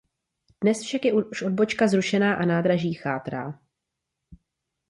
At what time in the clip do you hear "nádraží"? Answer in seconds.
2.45-2.93